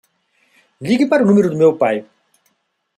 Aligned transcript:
Ligue 0.87 1.05
para 1.07 1.21
o 1.23 1.27
número 1.27 1.47
do 1.51 1.55
meu 1.59 1.77
pai. 1.77 1.97